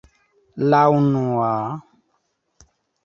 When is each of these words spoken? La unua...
La 0.73 0.79
unua... 0.95 1.51